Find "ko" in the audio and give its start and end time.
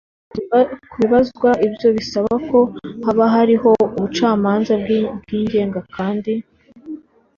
2.49-2.59